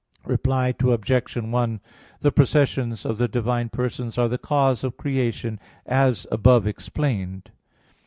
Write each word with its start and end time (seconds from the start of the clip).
Reply 0.25 0.73
Obj. 0.81 1.35
1: 1.37 1.79
The 2.21 2.31
processions 2.31 3.05
of 3.05 3.19
the 3.19 3.27
divine 3.27 3.69
Persons 3.69 4.17
are 4.17 4.27
the 4.27 4.39
cause 4.39 4.83
of 4.83 4.97
creation, 4.97 5.59
as 5.85 6.25
above 6.31 6.65
explained. 6.65 7.51